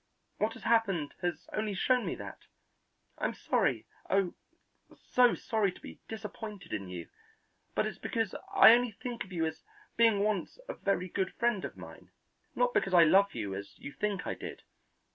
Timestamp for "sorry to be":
5.35-5.99